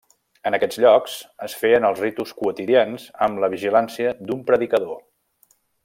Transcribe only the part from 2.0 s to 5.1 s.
ritus quotidians amb la vigilància d'un predicador.